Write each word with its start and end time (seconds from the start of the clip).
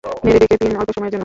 নেড়ে 0.03 0.39
ঢেকে 0.41 0.55
দিন 0.61 0.73
অল্প 0.77 0.89
সময়ের 0.95 1.11
জন্য। 1.11 1.19